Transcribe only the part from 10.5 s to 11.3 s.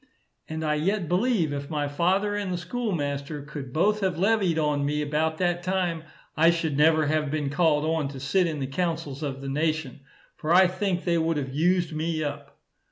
I think they